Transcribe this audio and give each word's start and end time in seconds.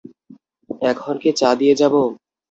এখন 0.83 1.15
কি 1.21 1.29
চা 1.39 1.49
দিয়ে 1.59 1.73
যাব? 1.75 1.93